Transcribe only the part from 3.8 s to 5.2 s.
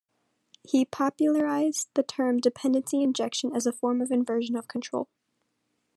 of Inversion of Control.